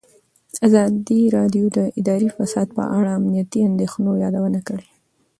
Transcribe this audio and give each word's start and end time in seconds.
ازادي 0.67 1.21
راډیو 1.37 1.65
د 1.77 1.79
اداري 1.99 2.29
فساد 2.37 2.67
په 2.77 2.83
اړه 2.97 3.11
د 3.13 3.15
امنیتي 3.19 3.59
اندېښنو 3.69 4.11
یادونه 4.23 4.59
کړې. 4.67 4.89